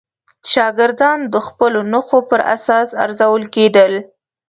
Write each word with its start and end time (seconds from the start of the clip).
شاګردان 0.51 1.19
د 1.33 1.35
خپلو 1.47 1.79
نښو 1.91 2.19
پر 2.29 2.41
اساس 2.55 2.89
ارزول 3.03 3.43
کېدل. 3.55 3.93